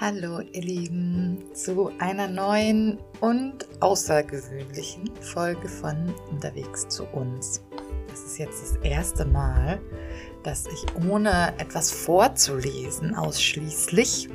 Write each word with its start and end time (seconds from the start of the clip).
Hallo 0.00 0.38
ihr 0.52 0.62
Lieben 0.62 1.42
zu 1.54 1.90
einer 1.98 2.28
neuen 2.28 2.98
und 3.20 3.66
außergewöhnlichen 3.80 5.10
Folge 5.20 5.68
von 5.68 6.14
Unterwegs 6.30 6.86
zu 6.86 7.02
uns. 7.06 7.64
Das 8.08 8.20
ist 8.20 8.38
jetzt 8.38 8.62
das 8.62 8.76
erste 8.84 9.24
Mal, 9.24 9.80
dass 10.44 10.66
ich 10.68 11.04
ohne 11.04 11.52
etwas 11.58 11.90
vorzulesen 11.90 13.16
ausschließlich 13.16 14.28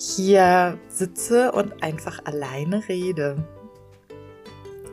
hier 0.00 0.76
sitze 0.88 1.52
und 1.52 1.84
einfach 1.84 2.24
alleine 2.24 2.88
rede. 2.88 3.46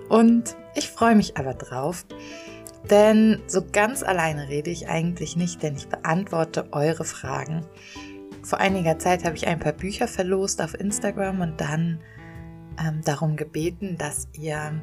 Und 0.08 0.56
ich 0.76 0.88
freue 0.88 1.16
mich 1.16 1.36
aber 1.38 1.56
drauf, 1.56 2.06
denn 2.92 3.42
so 3.48 3.64
ganz 3.72 4.04
alleine 4.04 4.50
rede 4.50 4.70
ich 4.70 4.88
eigentlich 4.88 5.36
nicht, 5.36 5.64
denn 5.64 5.76
ich 5.76 5.88
beantworte 5.88 6.68
eure 6.74 7.06
Fragen 7.06 7.66
vor 8.44 8.60
einiger 8.60 9.00
Zeit 9.00 9.24
habe 9.24 9.36
ich 9.36 9.48
ein 9.48 9.60
paar 9.60 9.74
Bücher 9.74 10.08
verlost 10.08 10.62
auf 10.62 10.80
Instagram 10.80 11.42
und 11.42 11.62
dann 11.62 12.00
ähm, 12.80 13.02
darum 13.04 13.36
gebeten, 13.36 13.98
dass 13.98 14.28
ihr 14.34 14.82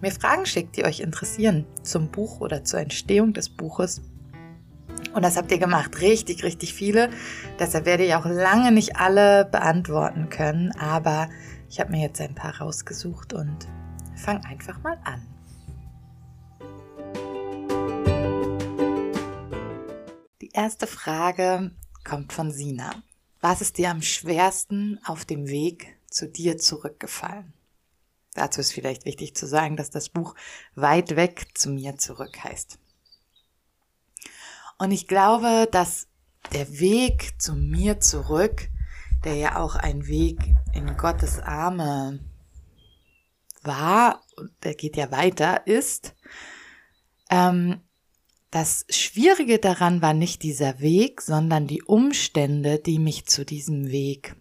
mir 0.00 0.10
Fragen 0.10 0.46
schickt, 0.46 0.76
die 0.76 0.84
euch 0.84 1.00
interessieren 1.00 1.64
zum 1.82 2.08
Buch 2.08 2.40
oder 2.40 2.64
zur 2.64 2.80
Entstehung 2.80 3.32
des 3.32 3.48
Buches. 3.48 4.02
Und 5.14 5.22
das 5.22 5.36
habt 5.36 5.50
ihr 5.52 5.58
gemacht, 5.58 6.00
richtig, 6.00 6.44
richtig 6.44 6.74
viele. 6.74 7.10
Deshalb 7.58 7.86
werde 7.86 8.04
ich 8.04 8.14
auch 8.14 8.26
lange 8.26 8.72
nicht 8.72 8.96
alle 8.96 9.44
beantworten 9.44 10.28
können, 10.28 10.72
aber 10.72 11.28
ich 11.68 11.80
habe 11.80 11.92
mir 11.92 12.02
jetzt 12.02 12.20
ein 12.20 12.34
paar 12.34 12.58
rausgesucht 12.58 13.32
und 13.32 13.68
fange 14.16 14.44
einfach 14.44 14.82
mal 14.82 14.98
an. 15.04 15.26
Die 20.40 20.50
erste 20.52 20.86
Frage 20.86 21.70
kommt 22.04 22.32
von 22.32 22.50
Sina. 22.50 23.02
Was 23.40 23.60
ist 23.60 23.78
dir 23.78 23.90
am 23.90 24.02
schwersten 24.02 25.00
auf 25.04 25.24
dem 25.24 25.48
Weg 25.48 25.98
zu 26.08 26.28
dir 26.28 26.58
zurückgefallen? 26.58 27.52
Dazu 28.34 28.60
ist 28.60 28.72
vielleicht 28.72 29.04
wichtig 29.04 29.34
zu 29.34 29.46
sagen, 29.46 29.76
dass 29.76 29.90
das 29.90 30.08
Buch 30.08 30.34
weit 30.74 31.16
weg 31.16 31.48
zu 31.54 31.70
mir 31.70 31.96
zurück 31.98 32.42
heißt. 32.42 32.78
Und 34.78 34.90
ich 34.90 35.06
glaube, 35.06 35.68
dass 35.70 36.08
der 36.52 36.78
Weg 36.80 37.40
zu 37.40 37.54
mir 37.54 38.00
zurück, 38.00 38.68
der 39.24 39.36
ja 39.36 39.60
auch 39.60 39.76
ein 39.76 40.06
Weg 40.06 40.38
in 40.72 40.96
Gottes 40.96 41.38
Arme 41.38 42.20
war, 43.62 44.22
und 44.36 44.50
der 44.64 44.74
geht 44.74 44.96
ja 44.96 45.10
weiter, 45.10 45.66
ist, 45.66 46.14
ähm, 47.30 47.80
das 48.52 48.84
Schwierige 48.90 49.58
daran 49.58 50.02
war 50.02 50.12
nicht 50.12 50.42
dieser 50.42 50.78
Weg, 50.78 51.22
sondern 51.22 51.66
die 51.66 51.82
Umstände, 51.82 52.78
die 52.78 52.98
mich 52.98 53.24
zu 53.24 53.46
diesem 53.46 53.90
Weg 53.90 54.36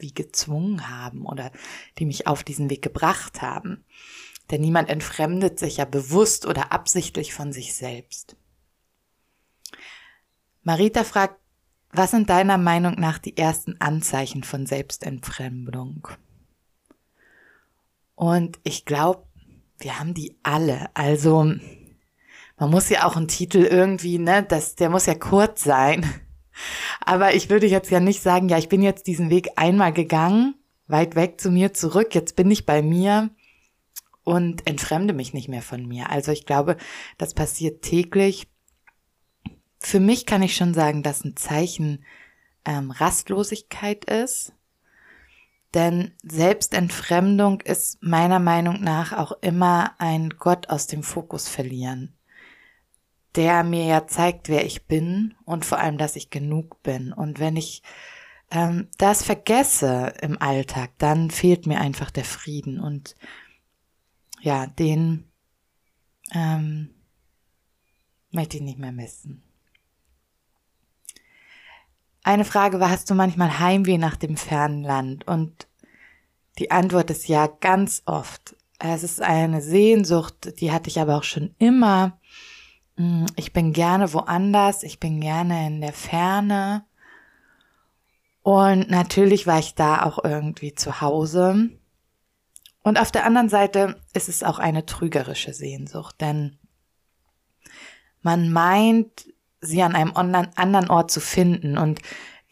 wie 0.00 0.12
gezwungen 0.12 0.88
haben 0.88 1.24
oder 1.24 1.52
die 1.98 2.04
mich 2.04 2.26
auf 2.26 2.42
diesen 2.42 2.68
Weg 2.68 2.82
gebracht 2.82 3.40
haben. 3.40 3.84
Denn 4.50 4.60
niemand 4.60 4.88
entfremdet 4.88 5.60
sich 5.60 5.76
ja 5.76 5.84
bewusst 5.84 6.46
oder 6.46 6.72
absichtlich 6.72 7.32
von 7.32 7.52
sich 7.52 7.74
selbst. 7.74 8.36
Marita 10.64 11.04
fragt, 11.04 11.38
was 11.92 12.10
sind 12.10 12.28
deiner 12.30 12.58
Meinung 12.58 12.96
nach 12.98 13.18
die 13.18 13.36
ersten 13.36 13.80
Anzeichen 13.80 14.42
von 14.42 14.66
Selbstentfremdung? 14.66 16.08
Und 18.16 18.58
ich 18.64 18.84
glaube, 18.84 19.28
wir 19.78 20.00
haben 20.00 20.12
die 20.12 20.36
alle. 20.42 20.90
Also 20.94 21.54
man 22.58 22.70
muss 22.70 22.88
ja 22.88 23.06
auch 23.06 23.16
einen 23.16 23.28
Titel 23.28 23.58
irgendwie, 23.58 24.18
ne, 24.18 24.42
das, 24.42 24.74
der 24.74 24.90
muss 24.90 25.06
ja 25.06 25.14
kurz 25.14 25.62
sein. 25.62 26.04
Aber 27.00 27.34
ich 27.34 27.50
würde 27.50 27.66
jetzt 27.66 27.90
ja 27.90 28.00
nicht 28.00 28.20
sagen, 28.20 28.48
ja, 28.48 28.58
ich 28.58 28.68
bin 28.68 28.82
jetzt 28.82 29.06
diesen 29.06 29.30
Weg 29.30 29.50
einmal 29.56 29.92
gegangen, 29.92 30.56
weit 30.88 31.14
weg 31.14 31.40
zu 31.40 31.50
mir 31.50 31.72
zurück, 31.72 32.14
jetzt 32.14 32.34
bin 32.34 32.50
ich 32.50 32.66
bei 32.66 32.82
mir 32.82 33.30
und 34.24 34.66
entfremde 34.66 35.14
mich 35.14 35.32
nicht 35.32 35.48
mehr 35.48 35.62
von 35.62 35.86
mir. 35.86 36.10
Also 36.10 36.32
ich 36.32 36.46
glaube, 36.46 36.76
das 37.16 37.32
passiert 37.32 37.82
täglich. 37.82 38.48
Für 39.78 40.00
mich 40.00 40.26
kann 40.26 40.42
ich 40.42 40.56
schon 40.56 40.74
sagen, 40.74 41.02
dass 41.02 41.24
ein 41.24 41.36
Zeichen 41.36 42.04
ähm, 42.64 42.90
Rastlosigkeit 42.90 44.04
ist. 44.04 44.52
Denn 45.74 46.12
Selbstentfremdung 46.22 47.60
ist 47.60 48.02
meiner 48.02 48.38
Meinung 48.38 48.80
nach 48.82 49.12
auch 49.12 49.32
immer 49.42 49.92
ein 49.98 50.30
Gott 50.38 50.70
aus 50.70 50.86
dem 50.86 51.02
Fokus 51.02 51.46
verlieren 51.46 52.17
der 53.38 53.62
mir 53.62 53.84
ja 53.84 54.06
zeigt, 54.08 54.48
wer 54.48 54.66
ich 54.66 54.86
bin 54.86 55.36
und 55.44 55.64
vor 55.64 55.78
allem, 55.78 55.96
dass 55.96 56.16
ich 56.16 56.28
genug 56.28 56.82
bin. 56.82 57.12
Und 57.12 57.38
wenn 57.38 57.56
ich 57.56 57.84
ähm, 58.50 58.88
das 58.98 59.22
vergesse 59.22 60.12
im 60.20 60.42
Alltag, 60.42 60.90
dann 60.98 61.30
fehlt 61.30 61.64
mir 61.64 61.80
einfach 61.80 62.10
der 62.10 62.24
Frieden 62.24 62.80
und 62.80 63.14
ja, 64.40 64.66
den 64.66 65.30
ähm, 66.32 66.90
möchte 68.32 68.56
ich 68.56 68.64
nicht 68.64 68.80
mehr 68.80 68.90
missen. 68.90 69.44
Eine 72.24 72.44
Frage 72.44 72.80
war, 72.80 72.90
hast 72.90 73.08
du 73.08 73.14
manchmal 73.14 73.60
Heimweh 73.60 73.98
nach 73.98 74.16
dem 74.16 74.36
fernen 74.36 74.82
Land? 74.82 75.28
Und 75.28 75.68
die 76.58 76.72
Antwort 76.72 77.10
ist 77.10 77.28
ja 77.28 77.46
ganz 77.46 78.02
oft. 78.04 78.56
Es 78.80 79.04
ist 79.04 79.22
eine 79.22 79.62
Sehnsucht, 79.62 80.60
die 80.60 80.72
hatte 80.72 80.90
ich 80.90 81.00
aber 81.00 81.16
auch 81.16 81.22
schon 81.22 81.54
immer 81.58 82.18
Mm, 82.18 82.47
ich 83.36 83.52
bin 83.52 83.72
gerne 83.72 84.12
woanders, 84.12 84.82
ich 84.82 84.98
bin 84.98 85.20
gerne 85.20 85.66
in 85.66 85.80
der 85.80 85.92
Ferne. 85.92 86.84
Und 88.42 88.90
natürlich 88.90 89.46
war 89.46 89.58
ich 89.58 89.74
da 89.74 90.02
auch 90.04 90.24
irgendwie 90.24 90.74
zu 90.74 91.00
Hause. 91.00 91.70
Und 92.82 92.98
auf 92.98 93.12
der 93.12 93.24
anderen 93.24 93.48
Seite 93.48 94.00
ist 94.14 94.28
es 94.28 94.42
auch 94.42 94.58
eine 94.58 94.86
trügerische 94.86 95.52
Sehnsucht, 95.52 96.16
denn 96.20 96.58
man 98.22 98.50
meint, 98.50 99.26
sie 99.60 99.82
an 99.82 99.94
einem 99.94 100.12
anderen 100.14 100.90
Ort 100.90 101.10
zu 101.10 101.20
finden. 101.20 101.78
Und 101.78 102.00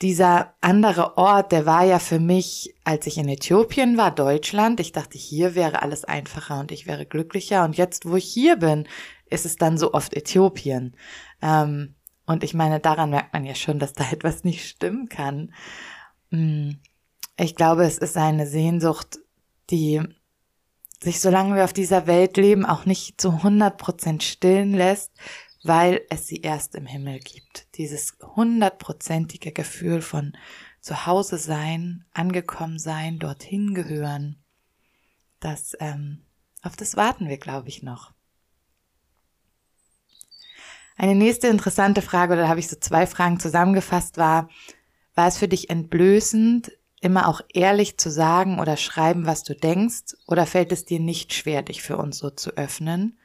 dieser 0.03 0.55
andere 0.61 1.17
Ort, 1.17 1.53
der 1.53 1.67
war 1.67 1.85
ja 1.85 1.99
für 1.99 2.21
mich, 2.21 2.75
als 2.85 3.07
ich 3.07 3.19
in 3.19 3.29
Äthiopien 3.29 3.97
war, 3.97 4.11
Deutschland. 4.11 4.79
Ich 4.79 4.93
dachte, 4.93 5.17
hier 5.17 5.55
wäre 5.55 5.83
alles 5.83 6.05
einfacher 6.05 6.61
und 6.61 6.71
ich 6.71 6.87
wäre 6.87 7.07
glücklicher. 7.07 7.65
Und 7.65 7.77
jetzt, 7.77 8.07
wo 8.07 8.17
ich 8.17 8.27
hier 8.27 8.57
bin, 8.57 8.87
ist 9.31 9.47
es 9.47 9.57
dann 9.57 9.79
so 9.79 9.93
oft 9.93 10.15
Äthiopien. 10.15 10.97
Ähm, 11.43 11.95
und 12.27 12.43
ich 12.43 12.55
meine, 12.55 12.81
daran 12.81 13.11
merkt 13.11 13.33
man 13.33 13.45
ja 13.45 13.55
schon, 13.55 13.79
dass 13.79 13.93
da 13.93 14.05
etwas 14.11 14.45
nicht 14.45 14.67
stimmen 14.69 15.09
kann. 15.09 15.55
Hm. 16.31 16.81
Ich 17.39 17.55
glaube, 17.55 17.85
es 17.85 17.99
ist 17.99 18.17
eine 18.17 18.47
Sehnsucht, 18.47 19.19
die 19.69 20.01
sich, 21.03 21.21
solange 21.21 21.55
wir 21.55 21.65
auf 21.65 21.75
dieser 21.75 22.07
Welt 22.07 22.39
leben, 22.39 22.65
auch 22.65 22.87
nicht 22.87 23.21
zu 23.21 23.31
100 23.31 23.77
Prozent 23.77 24.23
stillen 24.23 24.73
lässt, 24.73 25.13
weil 25.63 26.01
es 26.09 26.27
sie 26.27 26.41
erst 26.41 26.75
im 26.75 26.87
Himmel 26.87 27.21
gibt. 27.21 27.69
Dieses 27.77 28.17
hundertprozentige 28.23 29.53
Gefühl 29.53 30.01
von 30.01 30.37
zu 30.81 31.05
Hause 31.05 31.37
sein, 31.37 32.05
angekommen 32.15 32.79
sein, 32.79 33.19
dorthin 33.19 33.75
gehören, 33.75 34.43
das, 35.41 35.77
ähm, 35.81 36.23
auf 36.63 36.77
das 36.77 36.97
warten 36.97 37.29
wir, 37.29 37.39
glaube 37.39 37.69
ich, 37.69 37.83
noch. 37.83 38.16
Eine 40.97 41.15
nächste 41.15 41.49
interessante 41.49 42.01
Frage, 42.03 42.33
oder 42.33 42.43
da 42.43 42.49
habe 42.49 42.61
ich 42.61 42.69
so 42.69 42.77
zwei 42.77 43.07
Fragen 43.07 43.39
zusammengefasst, 43.39 44.17
war, 44.17 44.49
war 45.15 45.29
es 45.29 45.37
für 45.37 45.49
dich 45.49 45.69
entblößend, 45.69 46.73
immer 47.01 47.29
auch 47.29 47.43
ehrlich 47.53 47.99
zu 47.99 48.11
sagen 48.11 48.59
oder 48.59 48.77
schreiben, 48.77 49.27
was 49.27 49.43
du 49.43 49.55
denkst, 49.55 50.17
oder 50.27 50.47
fällt 50.47 50.73
es 50.73 50.87
dir 50.87 50.99
nicht 50.99 51.35
schwer, 51.35 51.63
dich 51.63 51.83
für 51.83 51.99
uns 51.99 52.19
so 52.19 52.31
zu 52.31 52.57
öffnen? 52.57 53.19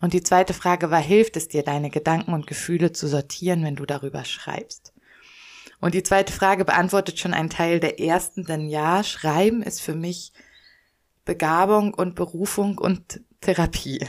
Und 0.00 0.12
die 0.12 0.22
zweite 0.22 0.54
Frage 0.54 0.90
war, 0.90 1.00
hilft 1.00 1.36
es 1.36 1.48
dir, 1.48 1.62
deine 1.62 1.90
Gedanken 1.90 2.32
und 2.32 2.46
Gefühle 2.46 2.92
zu 2.92 3.08
sortieren, 3.08 3.64
wenn 3.64 3.76
du 3.76 3.86
darüber 3.86 4.24
schreibst? 4.24 4.92
Und 5.80 5.94
die 5.94 6.02
zweite 6.02 6.32
Frage 6.32 6.64
beantwortet 6.64 7.18
schon 7.18 7.34
einen 7.34 7.50
Teil 7.50 7.80
der 7.80 8.00
ersten, 8.00 8.44
denn 8.44 8.68
ja, 8.68 9.02
Schreiben 9.02 9.62
ist 9.62 9.82
für 9.82 9.94
mich 9.94 10.32
Begabung 11.24 11.92
und 11.92 12.14
Berufung 12.14 12.78
und 12.78 13.20
Therapie. 13.40 14.06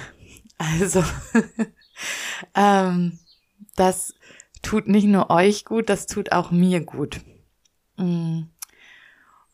Also 0.58 1.04
ähm, 2.56 3.20
das 3.76 4.14
tut 4.62 4.88
nicht 4.88 5.06
nur 5.06 5.30
euch 5.30 5.66
gut, 5.66 5.90
das 5.90 6.08
tut 6.08 6.32
auch 6.32 6.52
mir 6.52 6.82
gut. 6.82 7.22
Mm. 7.98 8.44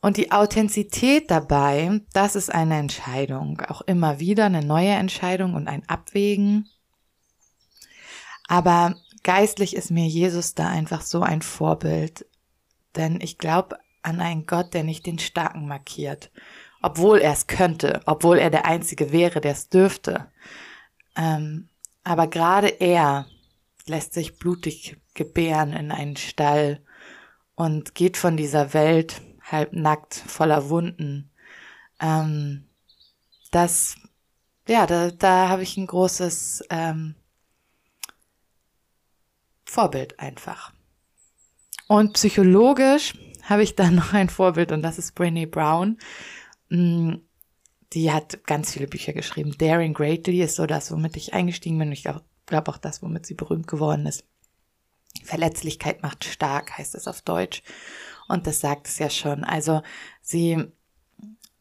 Und 0.00 0.16
die 0.16 0.32
Authentizität 0.32 1.30
dabei, 1.30 2.00
das 2.12 2.34
ist 2.34 2.52
eine 2.52 2.76
Entscheidung, 2.76 3.60
auch 3.68 3.82
immer 3.82 4.18
wieder 4.18 4.46
eine 4.46 4.64
neue 4.64 4.90
Entscheidung 4.90 5.54
und 5.54 5.68
ein 5.68 5.88
Abwägen. 5.88 6.68
Aber 8.48 8.96
geistlich 9.22 9.76
ist 9.76 9.92
mir 9.92 10.06
Jesus 10.06 10.54
da 10.54 10.68
einfach 10.68 11.02
so 11.02 11.22
ein 11.22 11.40
Vorbild, 11.40 12.26
denn 12.96 13.20
ich 13.20 13.38
glaube 13.38 13.78
an 14.02 14.20
einen 14.20 14.46
Gott, 14.46 14.74
der 14.74 14.82
nicht 14.82 15.06
den 15.06 15.20
Starken 15.20 15.68
markiert, 15.68 16.32
obwohl 16.82 17.20
er 17.20 17.32
es 17.32 17.46
könnte, 17.46 18.00
obwohl 18.06 18.38
er 18.38 18.50
der 18.50 18.66
Einzige 18.66 19.12
wäre, 19.12 19.40
der 19.40 19.52
es 19.52 19.68
dürfte. 19.68 20.26
Ähm, 21.16 21.68
aber 22.04 22.26
gerade 22.26 22.68
er 22.68 23.26
lässt 23.86 24.14
sich 24.14 24.38
blutig 24.38 24.96
gebären 25.14 25.72
in 25.72 25.90
einen 25.90 26.16
Stall 26.16 26.80
und 27.54 27.94
geht 27.94 28.16
von 28.16 28.36
dieser 28.36 28.74
Welt 28.74 29.22
halb 29.42 29.72
nackt, 29.72 30.14
voller 30.14 30.68
Wunden. 30.68 31.30
Ähm, 32.00 32.68
das, 33.50 33.96
ja, 34.66 34.86
da, 34.86 35.10
da 35.10 35.48
habe 35.48 35.62
ich 35.62 35.76
ein 35.76 35.86
großes 35.86 36.64
ähm, 36.70 37.14
Vorbild 39.64 40.18
einfach. 40.18 40.72
Und 41.88 42.14
psychologisch 42.14 43.14
habe 43.42 43.62
ich 43.62 43.74
dann 43.76 43.94
noch 43.96 44.12
ein 44.12 44.28
Vorbild 44.28 44.72
und 44.72 44.82
das 44.82 44.98
ist 44.98 45.16
Brené 45.16 45.46
Brown. 45.46 45.98
Die 47.92 48.10
hat 48.12 48.44
ganz 48.46 48.72
viele 48.72 48.86
Bücher 48.86 49.12
geschrieben. 49.12 49.56
Daring 49.58 49.94
Greatly 49.94 50.42
ist 50.42 50.56
so 50.56 50.66
das, 50.66 50.90
womit 50.90 51.16
ich 51.16 51.34
eingestiegen 51.34 51.78
bin. 51.78 51.92
Ich 51.92 52.04
glaube 52.46 52.70
auch 52.70 52.78
das, 52.78 53.02
womit 53.02 53.26
sie 53.26 53.34
berühmt 53.34 53.66
geworden 53.66 54.06
ist. 54.06 54.24
Verletzlichkeit 55.24 56.02
macht 56.02 56.24
stark, 56.24 56.78
heißt 56.78 56.94
es 56.94 57.06
auf 57.06 57.22
Deutsch. 57.22 57.62
Und 58.28 58.46
das 58.46 58.60
sagt 58.60 58.88
es 58.88 58.98
ja 58.98 59.10
schon. 59.10 59.44
Also 59.44 59.82
sie 60.22 60.64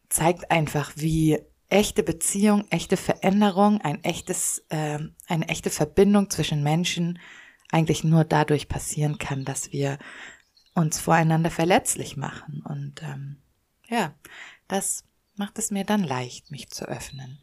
zeigt 0.10 0.52
einfach, 0.52 0.94
wie 0.96 1.40
echte 1.70 2.04
Beziehung, 2.04 2.66
echte 2.70 2.98
Veränderung, 2.98 3.82
ein 3.82 4.04
echtes, 4.04 4.64
äh, 4.70 5.00
eine 5.28 5.48
echte 5.48 5.70
Verbindung 5.70 6.30
zwischen 6.30 6.64
Menschen 6.64 7.20
eigentlich 7.72 8.04
nur 8.04 8.26
dadurch 8.26 8.68
passieren 8.68 9.18
kann, 9.18 9.46
dass 9.46 9.72
wir 9.72 9.98
uns 10.76 11.00
voreinander 11.00 11.50
verletzlich 11.50 12.18
machen. 12.18 12.64
Und 12.68 13.02
ähm, 13.04 13.38
ja, 13.88 14.14
das 14.68 15.06
macht 15.36 15.58
es 15.60 15.72
mir 15.72 15.84
dann 15.84 16.04
leicht, 16.04 16.52
mich 16.52 16.70
zu 16.70 16.86
öffnen. 16.88 17.40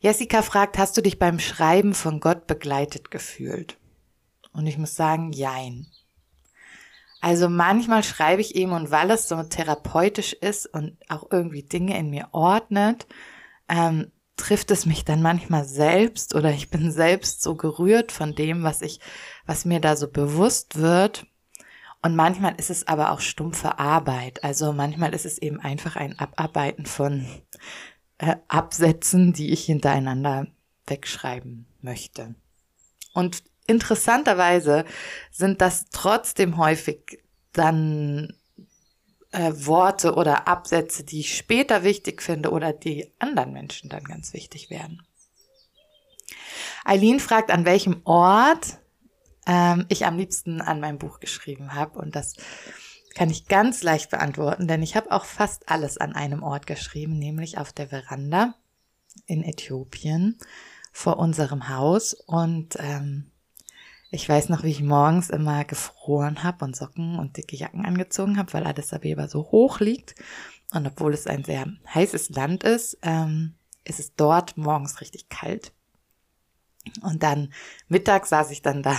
Jessica 0.00 0.42
fragt, 0.42 0.78
hast 0.78 0.96
du 0.96 1.00
dich 1.00 1.18
beim 1.18 1.38
Schreiben 1.38 1.94
von 1.94 2.20
Gott 2.20 2.46
begleitet 2.46 3.10
gefühlt? 3.10 3.78
Und 4.52 4.66
ich 4.66 4.78
muss 4.78 4.94
sagen, 4.94 5.32
jein. 5.32 5.86
Also 7.20 7.48
manchmal 7.48 8.04
schreibe 8.04 8.40
ich 8.40 8.54
eben 8.54 8.72
und 8.72 8.90
weil 8.90 9.10
es 9.10 9.28
so 9.28 9.42
therapeutisch 9.42 10.32
ist 10.32 10.66
und 10.66 10.96
auch 11.08 11.26
irgendwie 11.30 11.62
Dinge 11.62 11.98
in 11.98 12.10
mir 12.10 12.28
ordnet, 12.32 13.06
ähm, 13.68 14.12
trifft 14.36 14.70
es 14.70 14.86
mich 14.86 15.04
dann 15.04 15.22
manchmal 15.22 15.64
selbst 15.64 16.34
oder 16.34 16.50
ich 16.50 16.70
bin 16.70 16.92
selbst 16.92 17.42
so 17.42 17.54
gerührt 17.54 18.12
von 18.12 18.34
dem, 18.34 18.62
was 18.62 18.82
ich, 18.82 19.00
was 19.46 19.64
mir 19.64 19.80
da 19.80 19.96
so 19.96 20.08
bewusst 20.08 20.76
wird. 20.76 21.26
Und 22.02 22.14
manchmal 22.14 22.54
ist 22.56 22.70
es 22.70 22.86
aber 22.86 23.10
auch 23.10 23.20
stumpfe 23.20 23.78
Arbeit. 23.78 24.44
Also 24.44 24.72
manchmal 24.72 25.14
ist 25.14 25.26
es 25.26 25.38
eben 25.38 25.60
einfach 25.60 25.96
ein 25.96 26.18
Abarbeiten 26.18 26.86
von 26.86 27.26
äh, 28.18 28.36
Absätzen, 28.48 29.32
die 29.32 29.52
ich 29.52 29.64
hintereinander 29.64 30.46
wegschreiben 30.86 31.66
möchte. 31.80 32.34
Und 33.12 33.42
interessanterweise 33.66 34.84
sind 35.30 35.60
das 35.60 35.86
trotzdem 35.90 36.58
häufig 36.58 37.22
dann 37.52 38.36
äh, 39.32 39.52
Worte 39.54 40.14
oder 40.14 40.46
Absätze, 40.46 41.04
die 41.04 41.20
ich 41.20 41.36
später 41.36 41.82
wichtig 41.82 42.22
finde 42.22 42.50
oder 42.50 42.72
die 42.72 43.12
anderen 43.18 43.52
Menschen 43.52 43.90
dann 43.90 44.04
ganz 44.04 44.32
wichtig 44.32 44.70
werden. 44.70 45.02
Eileen 46.84 47.20
fragt, 47.20 47.50
an 47.50 47.64
welchem 47.64 48.00
Ort 48.04 48.78
ähm, 49.46 49.86
ich 49.88 50.06
am 50.06 50.16
liebsten 50.16 50.60
an 50.60 50.80
meinem 50.80 50.98
Buch 50.98 51.20
geschrieben 51.20 51.74
habe. 51.74 51.98
Und 51.98 52.16
das 52.16 52.34
kann 53.14 53.30
ich 53.30 53.48
ganz 53.48 53.82
leicht 53.82 54.10
beantworten, 54.10 54.68
denn 54.68 54.82
ich 54.82 54.94
habe 54.94 55.10
auch 55.10 55.24
fast 55.24 55.70
alles 55.70 55.96
an 55.96 56.14
einem 56.14 56.42
Ort 56.42 56.66
geschrieben, 56.66 57.18
nämlich 57.18 57.56
auf 57.56 57.72
der 57.72 57.88
Veranda 57.88 58.54
in 59.24 59.42
Äthiopien 59.42 60.36
vor 60.92 61.18
unserem 61.18 61.68
Haus. 61.68 62.12
Und 62.12 62.76
ähm, 62.78 63.30
ich 64.10 64.28
weiß 64.28 64.50
noch, 64.50 64.62
wie 64.62 64.70
ich 64.70 64.82
morgens 64.82 65.30
immer 65.30 65.64
gefroren 65.64 66.42
habe 66.42 66.64
und 66.64 66.76
Socken 66.76 67.18
und 67.18 67.36
dicke 67.36 67.56
Jacken 67.56 67.84
angezogen 67.84 68.38
habe, 68.38 68.52
weil 68.52 68.66
Addis 68.66 68.92
Abeba 68.92 69.28
so 69.28 69.50
hoch 69.50 69.80
liegt. 69.80 70.14
Und 70.72 70.86
obwohl 70.86 71.14
es 71.14 71.26
ein 71.26 71.44
sehr 71.44 71.66
heißes 71.94 72.30
Land 72.30 72.64
ist, 72.64 72.98
ähm, 73.02 73.54
ist 73.84 74.00
es 74.00 74.14
dort 74.14 74.56
morgens 74.56 75.00
richtig 75.00 75.28
kalt. 75.28 75.72
Und 77.02 77.22
dann 77.22 77.52
mittags 77.88 78.30
saß 78.30 78.50
ich 78.50 78.62
dann 78.62 78.82
da 78.82 78.96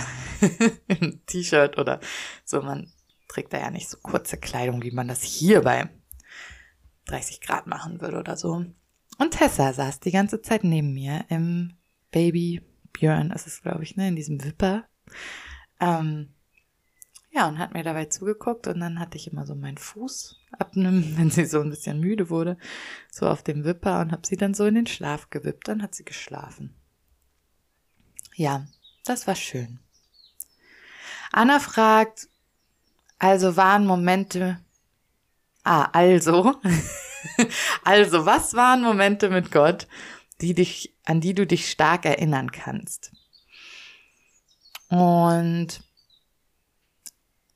im 0.88 1.24
T-Shirt 1.26 1.78
oder 1.78 2.00
so. 2.44 2.62
Man 2.62 2.92
trägt 3.28 3.52
da 3.52 3.58
ja 3.58 3.70
nicht 3.70 3.88
so 3.88 3.98
kurze 3.98 4.36
Kleidung, 4.36 4.82
wie 4.82 4.90
man 4.90 5.08
das 5.08 5.22
hier 5.22 5.62
bei 5.62 5.88
30 7.06 7.40
Grad 7.40 7.66
machen 7.66 8.00
würde 8.00 8.18
oder 8.18 8.36
so. 8.36 8.64
Und 9.18 9.30
Tessa 9.32 9.72
saß 9.72 10.00
die 10.00 10.12
ganze 10.12 10.42
Zeit 10.42 10.64
neben 10.64 10.92
mir 10.92 11.24
im 11.28 11.76
Baby 12.10 12.62
Björn, 12.92 13.30
ist 13.30 13.46
es 13.46 13.62
glaube 13.62 13.82
ich, 13.82 13.96
ne, 13.96 14.08
in 14.08 14.16
diesem 14.16 14.42
Wipper 14.44 14.84
ähm, 15.80 16.30
ja, 17.30 17.46
und 17.46 17.58
hat 17.58 17.74
mir 17.74 17.84
dabei 17.84 18.06
zugeguckt 18.06 18.66
und 18.66 18.80
dann 18.80 18.98
hatte 18.98 19.16
ich 19.16 19.30
immer 19.30 19.46
so 19.46 19.54
meinen 19.54 19.78
Fuß 19.78 20.36
abnehmen, 20.58 21.14
wenn 21.16 21.30
sie 21.30 21.44
so 21.44 21.60
ein 21.60 21.70
bisschen 21.70 22.00
müde 22.00 22.30
wurde, 22.30 22.56
so 23.10 23.28
auf 23.28 23.42
dem 23.42 23.64
Wipper 23.64 24.00
und 24.00 24.12
habe 24.12 24.26
sie 24.26 24.36
dann 24.36 24.54
so 24.54 24.64
in 24.64 24.74
den 24.74 24.86
Schlaf 24.86 25.30
gewippt. 25.30 25.68
Dann 25.68 25.82
hat 25.82 25.94
sie 25.94 26.04
geschlafen. 26.04 26.74
Ja, 28.38 28.64
das 29.04 29.26
war 29.26 29.34
schön. 29.34 29.80
Anna 31.32 31.58
fragt, 31.58 32.28
also 33.18 33.56
waren 33.56 33.84
Momente, 33.84 34.60
ah, 35.64 35.86
also, 35.92 36.54
also, 37.84 38.26
was 38.26 38.54
waren 38.54 38.82
Momente 38.82 39.28
mit 39.28 39.50
Gott, 39.50 39.88
die 40.40 40.54
dich, 40.54 40.94
an 41.04 41.20
die 41.20 41.34
du 41.34 41.48
dich 41.48 41.68
stark 41.68 42.04
erinnern 42.04 42.52
kannst? 42.52 43.10
Und 44.88 45.80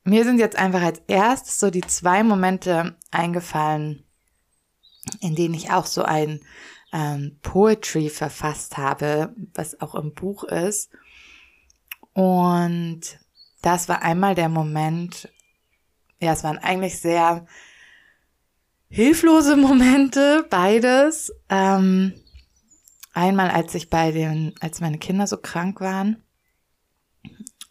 mir 0.03 0.25
sind 0.25 0.37
jetzt 0.37 0.57
einfach 0.57 0.81
als 0.81 1.01
erstes 1.07 1.61
so 1.61 1.69
die 1.69 1.79
zwei 1.79 2.25
Momente 2.25 2.97
eingefallen, 3.09 4.03
in 5.21 5.35
denen 5.35 5.53
ich 5.53 5.71
auch 5.71 5.85
so 5.85 6.03
ein 6.03 6.41
ähm, 6.93 7.37
Poetry 7.41 8.09
verfasst 8.09 8.77
habe, 8.77 9.35
was 9.53 9.81
auch 9.81 9.95
im 9.95 10.13
Buch 10.13 10.45
ist. 10.45 10.91
Und 12.13 13.01
das 13.61 13.89
war 13.89 14.01
einmal 14.01 14.35
der 14.35 14.49
Moment, 14.49 15.29
ja, 16.19 16.31
es 16.33 16.43
waren 16.43 16.59
eigentlich 16.59 16.99
sehr 16.99 17.45
hilflose 18.89 19.55
Momente, 19.57 20.45
beides. 20.49 21.33
Ähm, 21.49 22.13
einmal, 23.13 23.49
als 23.49 23.75
ich 23.75 23.89
bei 23.89 24.11
den, 24.11 24.53
als 24.61 24.79
meine 24.79 24.99
Kinder 24.99 25.27
so 25.27 25.37
krank 25.37 25.81
waren 25.81 26.23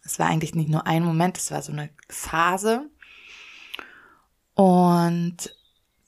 es 0.04 0.18
war 0.18 0.26
eigentlich 0.26 0.54
nicht 0.54 0.68
nur 0.68 0.86
ein 0.86 1.04
Moment, 1.04 1.38
es 1.38 1.50
war 1.50 1.62
so 1.62 1.72
eine 1.72 1.90
Phase. 2.08 2.90
Und 4.54 5.56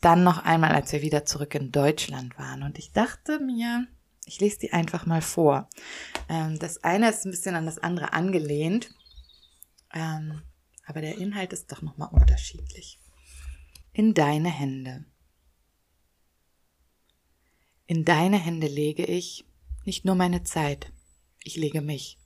dann 0.04 0.22
noch 0.22 0.44
einmal, 0.44 0.72
als 0.72 0.92
wir 0.92 1.02
wieder 1.02 1.24
zurück 1.24 1.54
in 1.54 1.72
Deutschland 1.72 2.38
waren. 2.38 2.62
Und 2.62 2.78
ich 2.78 2.92
dachte 2.92 3.40
mir, 3.40 3.86
ich 4.26 4.40
lese 4.40 4.58
die 4.58 4.72
einfach 4.72 5.06
mal 5.06 5.22
vor. 5.22 5.68
Ähm, 6.28 6.58
das 6.58 6.84
eine 6.84 7.10
ist 7.10 7.24
ein 7.24 7.30
bisschen 7.30 7.54
an 7.54 7.66
das 7.66 7.78
andere 7.78 8.12
angelehnt, 8.12 8.90
ähm, 9.92 10.42
aber 10.86 11.00
der 11.00 11.18
Inhalt 11.18 11.52
ist 11.52 11.72
doch 11.72 11.82
nochmal 11.82 12.10
unterschiedlich. 12.12 12.98
In 13.92 14.12
deine 14.12 14.50
Hände. 14.50 15.04
In 17.86 18.04
deine 18.04 18.38
Hände 18.38 18.66
lege 18.66 19.04
ich 19.04 19.46
nicht 19.84 20.04
nur 20.04 20.14
meine 20.14 20.42
Zeit, 20.42 20.92
ich 21.42 21.56
lege 21.56 21.82
mich. 21.82 22.18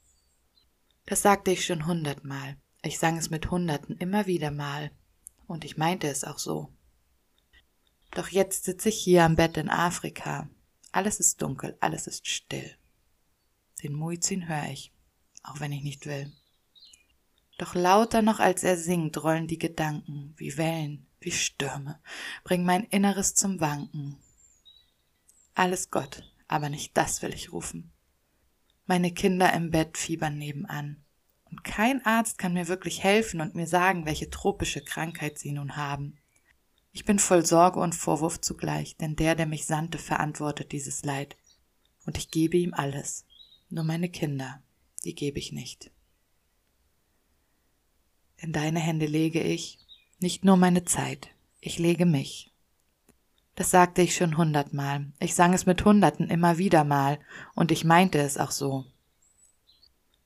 Das 1.05 1.21
sagte 1.21 1.51
ich 1.51 1.65
schon 1.65 1.85
hundertmal. 1.85 2.57
Ich 2.81 2.99
sang 2.99 3.17
es 3.17 3.29
mit 3.29 3.51
Hunderten 3.51 3.97
immer 3.97 4.27
wieder 4.27 4.51
mal. 4.51 4.91
Und 5.47 5.65
ich 5.65 5.75
meinte 5.75 6.07
es 6.07 6.23
auch 6.23 6.39
so. 6.39 6.71
Doch 8.11 8.29
jetzt 8.29 8.65
sitze 8.65 8.89
ich 8.89 8.99
hier 8.99 9.23
am 9.23 9.35
Bett 9.35 9.57
in 9.57 9.69
Afrika. 9.69 10.49
Alles 10.91 11.19
ist 11.19 11.41
dunkel, 11.41 11.77
alles 11.79 12.07
ist 12.07 12.27
still. 12.27 12.75
Den 13.83 13.93
Muizin 13.93 14.47
höre 14.47 14.69
ich, 14.71 14.91
auch 15.43 15.59
wenn 15.59 15.71
ich 15.71 15.83
nicht 15.83 16.05
will. 16.05 16.31
Doch 17.57 17.75
lauter 17.75 18.21
noch 18.21 18.39
als 18.39 18.63
er 18.63 18.77
singt, 18.77 19.21
rollen 19.23 19.47
die 19.47 19.57
Gedanken, 19.57 20.33
wie 20.37 20.57
Wellen, 20.57 21.07
wie 21.19 21.31
Stürme, 21.31 21.99
bringen 22.43 22.65
mein 22.65 22.85
Inneres 22.85 23.35
zum 23.35 23.59
Wanken. 23.59 24.17
Alles 25.53 25.91
Gott, 25.91 26.23
aber 26.47 26.69
nicht 26.69 26.95
das 26.95 27.21
will 27.21 27.33
ich 27.33 27.51
rufen. 27.51 27.91
Meine 28.85 29.13
Kinder 29.13 29.53
im 29.53 29.71
Bett 29.71 29.97
fiebern 29.97 30.37
nebenan. 30.37 31.03
Und 31.45 31.63
kein 31.63 32.05
Arzt 32.05 32.37
kann 32.37 32.53
mir 32.53 32.67
wirklich 32.67 33.03
helfen 33.03 33.41
und 33.41 33.55
mir 33.55 33.67
sagen, 33.67 34.05
welche 34.05 34.29
tropische 34.29 34.81
Krankheit 34.81 35.37
sie 35.37 35.51
nun 35.51 35.75
haben. 35.75 36.18
Ich 36.91 37.05
bin 37.05 37.19
voll 37.19 37.45
Sorge 37.45 37.79
und 37.79 37.95
Vorwurf 37.95 38.41
zugleich, 38.41 38.97
denn 38.97 39.15
der, 39.15 39.35
der 39.35 39.45
mich 39.45 39.65
sandte, 39.65 39.97
verantwortet 39.97 40.71
dieses 40.71 41.03
Leid. 41.03 41.37
Und 42.05 42.17
ich 42.17 42.31
gebe 42.31 42.57
ihm 42.57 42.73
alles. 42.73 43.25
Nur 43.69 43.83
meine 43.83 44.09
Kinder, 44.09 44.61
die 45.03 45.13
gebe 45.13 45.37
ich 45.37 45.51
nicht. 45.51 45.91
In 48.37 48.53
deine 48.53 48.79
Hände 48.79 49.05
lege 49.05 49.41
ich 49.41 49.79
nicht 50.19 50.43
nur 50.43 50.57
meine 50.57 50.85
Zeit, 50.85 51.29
ich 51.61 51.77
lege 51.77 52.05
mich. 52.05 52.51
Das 53.55 53.71
sagte 53.71 54.01
ich 54.01 54.15
schon 54.15 54.37
hundertmal. 54.37 55.11
Ich 55.19 55.35
sang 55.35 55.53
es 55.53 55.65
mit 55.65 55.83
Hunderten 55.83 56.29
immer 56.29 56.57
wieder 56.57 56.83
mal, 56.83 57.19
und 57.55 57.71
ich 57.71 57.83
meinte 57.83 58.19
es 58.19 58.37
auch 58.37 58.51
so. 58.51 58.85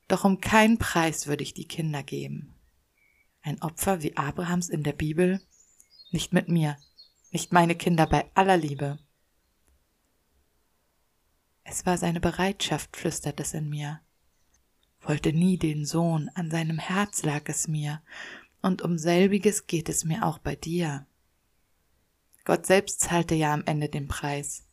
Doch 0.08 0.24
um 0.24 0.40
keinen 0.40 0.78
Preis 0.78 1.28
würde 1.28 1.44
ich 1.44 1.54
die 1.54 1.68
Kinder 1.68 2.04
geben. 2.04 2.54
ein 3.42 3.62
Opfer 3.62 4.02
wie 4.02 4.16
Abrahams 4.16 4.70
in 4.70 4.84
der 4.84 4.94
Bibel? 4.94 5.42
Nicht 6.14 6.32
mit 6.32 6.48
mir, 6.48 6.78
nicht 7.32 7.54
meine 7.54 7.74
Kinder 7.74 8.06
bei 8.06 8.30
aller 8.36 8.56
Liebe. 8.56 9.00
Es 11.64 11.88
war 11.88 11.98
seine 11.98 12.20
Bereitschaft, 12.20 12.96
flüstert 12.96 13.40
es 13.40 13.56
in 13.56 13.68
mir. 13.68 14.00
Wollte 15.02 15.34
nie 15.34 15.58
den 15.58 15.88
Sohn, 15.88 16.30
an 16.36 16.52
seinem 16.52 16.78
Herz 16.78 17.24
lag 17.24 17.50
es 17.50 17.68
mir, 17.68 18.04
und 18.62 18.84
um 18.84 19.00
selbiges 19.00 19.66
geht 19.66 19.90
es 19.90 20.06
mir 20.06 20.24
auch 20.24 20.38
bei 20.38 20.56
dir. 20.56 21.08
Gott 22.46 22.68
selbst 22.68 23.00
zahlte 23.00 23.34
ja 23.34 23.52
am 23.52 23.64
Ende 23.66 23.90
den 23.90 24.08
Preis. 24.08 24.68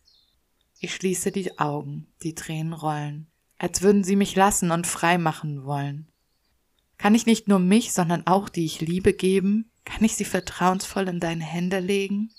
Ich 0.78 0.94
schließe 0.94 1.32
die 1.32 1.58
Augen, 1.58 2.06
die 2.22 2.34
Tränen 2.34 2.74
rollen, 2.74 3.28
als 3.56 3.80
würden 3.80 4.04
sie 4.04 4.16
mich 4.16 4.36
lassen 4.36 4.72
und 4.72 4.86
frei 4.86 5.16
machen 5.16 5.64
wollen. 5.64 6.12
Kann 6.98 7.14
ich 7.14 7.24
nicht 7.24 7.48
nur 7.48 7.60
mich, 7.60 7.94
sondern 7.94 8.26
auch 8.26 8.50
die 8.50 8.66
ich 8.66 8.82
liebe 8.82 9.14
geben? 9.14 9.69
Kann 9.84 10.04
ich 10.04 10.16
sie 10.16 10.24
vertrauensvoll 10.24 11.08
in 11.08 11.20
deine 11.20 11.44
Hände 11.44 11.80
legen? 11.80 12.30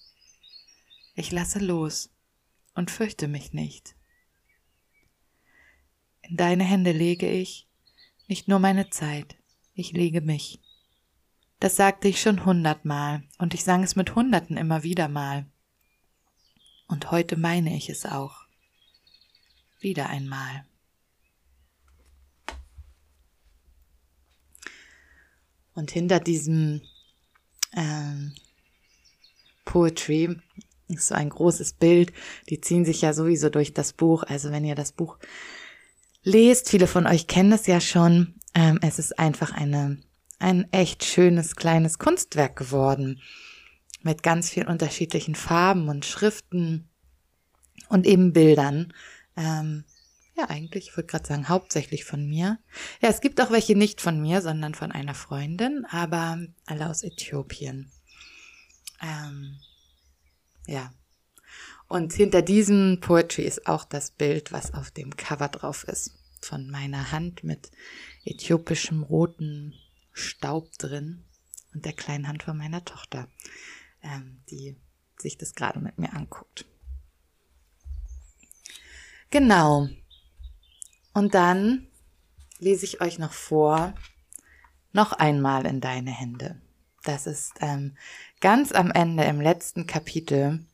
Ich 1.15 1.31
lasse 1.31 1.59
los 1.59 2.09
und 2.73 2.91
fürchte 2.91 3.27
mich 3.27 3.53
nicht. 3.53 3.95
In 6.21 6.37
deine 6.37 6.63
Hände 6.63 6.91
lege 6.91 7.29
ich 7.29 7.67
nicht 8.27 8.47
nur 8.47 8.59
meine 8.59 8.89
Zeit, 8.89 9.35
ich 9.73 9.91
lege 9.91 10.21
mich. 10.21 10.61
Das 11.59 11.75
sagte 11.75 12.07
ich 12.07 12.21
schon 12.21 12.45
hundertmal 12.45 13.23
und 13.37 13.53
ich 13.53 13.63
sang 13.63 13.83
es 13.83 13.95
mit 13.95 14.15
Hunderten 14.15 14.57
immer 14.57 14.83
wieder 14.83 15.07
mal. 15.07 15.45
Und 16.87 17.11
heute 17.11 17.37
meine 17.37 17.75
ich 17.75 17.89
es 17.89 18.05
auch. 18.05 18.45
Wieder 19.79 20.09
einmal. 20.09 20.65
Und 25.73 25.91
hinter 25.91 26.19
diesem 26.19 26.81
ähm, 27.75 28.33
Poetry 29.65 30.37
ist 30.87 31.07
so 31.07 31.15
ein 31.15 31.29
großes 31.29 31.73
Bild. 31.73 32.11
Die 32.49 32.59
ziehen 32.61 32.85
sich 32.85 33.01
ja 33.01 33.13
sowieso 33.13 33.49
durch 33.49 33.73
das 33.73 33.93
Buch. 33.93 34.23
Also 34.23 34.51
wenn 34.51 34.65
ihr 34.65 34.75
das 34.75 34.91
Buch 34.91 35.17
lest, 36.23 36.69
viele 36.69 36.87
von 36.87 37.07
euch 37.07 37.27
kennen 37.27 37.53
es 37.53 37.67
ja 37.67 37.79
schon. 37.79 38.35
Ähm, 38.53 38.79
es 38.81 38.99
ist 38.99 39.17
einfach 39.17 39.53
eine 39.53 39.97
ein 40.41 40.67
echt 40.71 41.03
schönes 41.03 41.55
kleines 41.55 41.99
Kunstwerk 41.99 42.55
geworden 42.55 43.21
mit 44.01 44.23
ganz 44.23 44.49
vielen 44.49 44.67
unterschiedlichen 44.67 45.35
Farben 45.35 45.87
und 45.87 46.05
Schriften 46.05 46.89
und 47.87 48.07
eben 48.07 48.33
Bildern. 48.33 48.93
Ähm, 49.37 49.83
ja, 50.41 50.49
eigentlich, 50.49 50.89
ich 50.89 50.97
würde 50.97 51.07
gerade 51.07 51.27
sagen, 51.27 51.49
hauptsächlich 51.49 52.03
von 52.03 52.27
mir. 52.27 52.57
Ja, 53.01 53.09
es 53.09 53.21
gibt 53.21 53.39
auch 53.41 53.51
welche 53.51 53.75
nicht 53.75 54.01
von 54.01 54.19
mir, 54.19 54.41
sondern 54.41 54.73
von 54.73 54.91
einer 54.91 55.13
Freundin, 55.13 55.85
aber 55.85 56.39
alle 56.65 56.89
aus 56.89 57.03
Äthiopien. 57.03 57.91
Ähm, 59.01 59.59
ja. 60.65 60.93
Und 61.87 62.13
hinter 62.13 62.41
diesem 62.41 62.99
Poetry 63.01 63.43
ist 63.43 63.67
auch 63.67 63.85
das 63.85 64.11
Bild, 64.11 64.51
was 64.51 64.73
auf 64.73 64.91
dem 64.91 65.15
Cover 65.15 65.49
drauf 65.49 65.83
ist. 65.83 66.17
Von 66.41 66.71
meiner 66.71 67.11
Hand 67.11 67.43
mit 67.43 67.69
äthiopischem 68.25 69.03
roten 69.03 69.75
Staub 70.11 70.71
drin 70.79 71.23
und 71.73 71.85
der 71.85 71.93
kleinen 71.93 72.27
Hand 72.27 72.43
von 72.43 72.57
meiner 72.57 72.83
Tochter, 72.83 73.27
ähm, 74.01 74.41
die 74.49 74.75
sich 75.19 75.37
das 75.37 75.53
gerade 75.53 75.79
mit 75.79 75.99
mir 75.99 76.13
anguckt. 76.13 76.65
Genau. 79.29 79.87
Und 81.13 81.33
dann 81.33 81.87
lese 82.59 82.85
ich 82.85 83.01
euch 83.01 83.19
noch 83.19 83.33
vor, 83.33 83.93
noch 84.93 85.13
einmal 85.13 85.65
in 85.65 85.81
deine 85.81 86.11
Hände. 86.11 86.61
Das 87.03 87.27
ist 87.27 87.53
ähm, 87.61 87.95
ganz 88.39 88.71
am 88.71 88.91
Ende 88.91 89.23
im 89.23 89.41
letzten 89.41 89.87
Kapitel. 89.87 90.65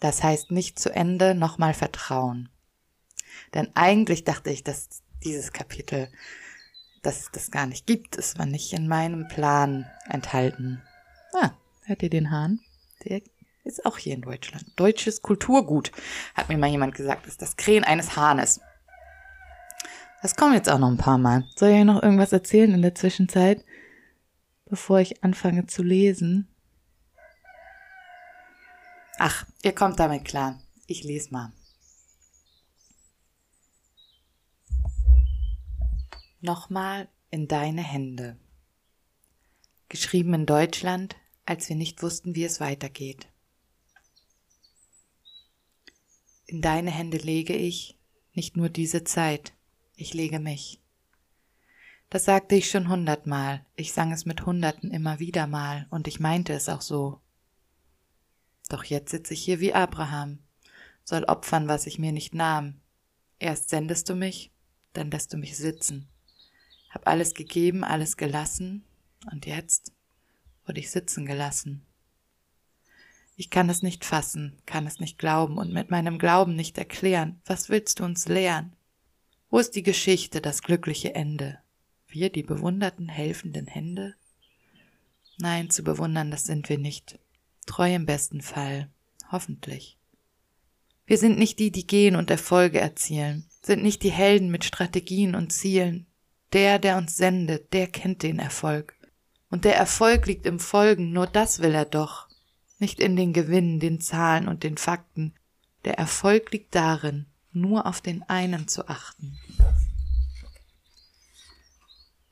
Das 0.00 0.22
heißt 0.22 0.50
nicht 0.50 0.78
zu 0.78 0.90
Ende 0.90 1.34
nochmal 1.34 1.74
Vertrauen. 1.74 2.48
Denn 3.54 3.74
eigentlich 3.74 4.24
dachte 4.24 4.50
ich, 4.50 4.64
dass 4.64 5.02
dieses 5.22 5.52
Kapitel 5.52 6.08
dass 7.06 7.20
es 7.20 7.30
das 7.30 7.50
gar 7.50 7.66
nicht 7.66 7.86
gibt. 7.86 8.18
Es 8.18 8.36
war 8.36 8.46
nicht 8.46 8.72
in 8.72 8.88
meinem 8.88 9.28
Plan 9.28 9.86
enthalten. 10.08 10.82
Ah, 11.32 11.52
hört 11.84 12.02
ihr 12.02 12.10
den 12.10 12.32
Hahn? 12.32 12.60
Der 13.04 13.22
ist 13.62 13.86
auch 13.86 13.96
hier 13.96 14.14
in 14.14 14.22
Deutschland. 14.22 14.64
Deutsches 14.74 15.22
Kulturgut, 15.22 15.92
hat 16.34 16.48
mir 16.48 16.58
mal 16.58 16.68
jemand 16.68 16.96
gesagt, 16.96 17.26
ist 17.26 17.42
das 17.42 17.56
Krähen 17.56 17.84
eines 17.84 18.16
Hahnes. 18.16 18.60
Das 20.22 20.34
kommt 20.34 20.54
jetzt 20.54 20.68
auch 20.68 20.78
noch 20.78 20.88
ein 20.90 20.96
paar 20.96 21.18
Mal. 21.18 21.44
Soll 21.54 21.70
ich 21.70 21.84
noch 21.84 22.02
irgendwas 22.02 22.32
erzählen 22.32 22.72
in 22.72 22.82
der 22.82 22.94
Zwischenzeit, 22.94 23.64
bevor 24.64 25.00
ich 25.00 25.22
anfange 25.22 25.66
zu 25.66 25.82
lesen? 25.82 26.48
Ach, 29.18 29.46
ihr 29.62 29.74
kommt 29.74 29.98
damit 29.98 30.24
klar. 30.24 30.60
Ich 30.86 31.04
lese 31.04 31.30
mal. 31.30 31.52
Nochmal 36.40 37.08
in 37.30 37.48
deine 37.48 37.82
Hände. 37.82 38.36
Geschrieben 39.88 40.34
in 40.34 40.46
Deutschland, 40.46 41.16
als 41.44 41.68
wir 41.68 41.76
nicht 41.76 42.02
wussten, 42.02 42.34
wie 42.34 42.44
es 42.44 42.60
weitergeht. 42.60 43.28
In 46.46 46.62
deine 46.62 46.90
Hände 46.90 47.18
lege 47.18 47.54
ich 47.54 47.98
nicht 48.34 48.56
nur 48.56 48.68
diese 48.68 49.02
Zeit, 49.02 49.55
ich 49.96 50.14
lege 50.14 50.38
mich. 50.38 50.80
Das 52.10 52.24
sagte 52.24 52.54
ich 52.54 52.70
schon 52.70 52.88
hundertmal, 52.88 53.66
ich 53.74 53.92
sang 53.92 54.12
es 54.12 54.26
mit 54.26 54.46
Hunderten 54.46 54.90
immer 54.92 55.18
wieder 55.18 55.46
mal, 55.46 55.86
und 55.90 56.06
ich 56.06 56.20
meinte 56.20 56.52
es 56.52 56.68
auch 56.68 56.82
so. 56.82 57.20
Doch 58.68 58.84
jetzt 58.84 59.10
sitze 59.10 59.34
ich 59.34 59.42
hier 59.42 59.58
wie 59.58 59.74
Abraham, 59.74 60.38
soll 61.04 61.24
opfern, 61.24 61.66
was 61.66 61.86
ich 61.86 61.98
mir 61.98 62.12
nicht 62.12 62.34
nahm. 62.34 62.80
Erst 63.38 63.70
sendest 63.70 64.08
du 64.08 64.14
mich, 64.14 64.52
dann 64.92 65.10
lässt 65.10 65.32
du 65.32 65.36
mich 65.36 65.56
sitzen. 65.56 66.08
Hab 66.90 67.08
alles 67.08 67.34
gegeben, 67.34 67.82
alles 67.82 68.16
gelassen 68.16 68.84
und 69.32 69.46
jetzt 69.46 69.92
wurde 70.64 70.80
ich 70.80 70.90
sitzen 70.90 71.26
gelassen. 71.26 71.84
Ich 73.36 73.50
kann 73.50 73.68
es 73.68 73.82
nicht 73.82 74.04
fassen, 74.04 74.56
kann 74.64 74.86
es 74.86 74.98
nicht 74.98 75.18
glauben 75.18 75.58
und 75.58 75.72
mit 75.72 75.90
meinem 75.90 76.18
Glauben 76.18 76.56
nicht 76.56 76.78
erklären. 76.78 77.40
Was 77.44 77.68
willst 77.68 78.00
du 78.00 78.04
uns 78.04 78.28
lehren? 78.28 78.75
Wo 79.48 79.58
ist 79.58 79.76
die 79.76 79.82
Geschichte, 79.82 80.40
das 80.40 80.62
glückliche 80.62 81.14
Ende? 81.14 81.58
Wir, 82.08 82.30
die 82.30 82.42
bewunderten, 82.42 83.08
helfenden 83.08 83.66
Hände? 83.66 84.14
Nein, 85.38 85.70
zu 85.70 85.82
bewundern, 85.82 86.30
das 86.30 86.44
sind 86.44 86.68
wir 86.68 86.78
nicht. 86.78 87.18
Treu 87.66 87.94
im 87.94 88.06
besten 88.06 88.40
Fall, 88.40 88.90
hoffentlich. 89.30 89.96
Wir 91.06 91.18
sind 91.18 91.38
nicht 91.38 91.58
die, 91.60 91.70
die 91.70 91.86
gehen 91.86 92.16
und 92.16 92.30
Erfolge 92.30 92.80
erzielen, 92.80 93.46
sind 93.62 93.82
nicht 93.82 94.02
die 94.02 94.10
Helden 94.10 94.50
mit 94.50 94.64
Strategien 94.64 95.36
und 95.36 95.52
Zielen, 95.52 96.06
der, 96.52 96.78
der 96.78 96.96
uns 96.96 97.16
sendet, 97.16 97.72
der 97.72 97.86
kennt 97.86 98.22
den 98.22 98.40
Erfolg. 98.40 98.96
Und 99.48 99.64
der 99.64 99.76
Erfolg 99.76 100.26
liegt 100.26 100.46
im 100.46 100.58
Folgen, 100.58 101.12
nur 101.12 101.26
das 101.28 101.60
will 101.60 101.74
er 101.74 101.84
doch. 101.84 102.28
Nicht 102.78 102.98
in 102.98 103.14
den 103.14 103.32
Gewinnen, 103.32 103.78
den 103.78 104.00
Zahlen 104.00 104.48
und 104.48 104.64
den 104.64 104.76
Fakten. 104.76 105.34
Der 105.84 105.98
Erfolg 105.98 106.50
liegt 106.50 106.74
darin, 106.74 107.26
nur 107.56 107.86
auf 107.86 108.00
den 108.00 108.22
einen 108.24 108.68
zu 108.68 108.86
achten. 108.88 109.38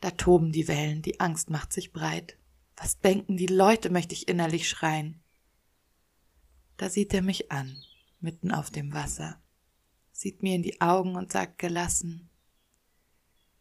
Da 0.01 0.11
toben 0.11 0.53
die 0.53 0.69
Wellen, 0.69 1.03
die 1.03 1.19
Angst 1.19 1.51
macht 1.51 1.73
sich 1.73 1.93
breit. 1.93 2.37
Was 2.77 3.01
denken 3.01 3.37
die 3.37 3.47
Leute, 3.47 3.91
möchte 3.91 4.15
ich 4.15 4.29
innerlich 4.29 4.69
schreien. 4.69 5.23
Da 6.77 6.91
sieht 6.91 7.15
er 7.15 7.23
mich 7.23 7.51
an, 7.51 7.83
mitten 8.21 8.53
auf 8.53 8.71
dem 8.71 8.93
Wasser, 8.93 9.41
sieht 10.13 10.43
mir 10.43 10.55
in 10.55 10.63
die 10.63 10.81
Augen 10.81 11.17
und 11.17 11.33
sagt 11.33 11.59
gelassen, 11.59 12.29